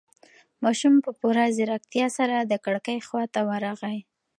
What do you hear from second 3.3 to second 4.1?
ورغی.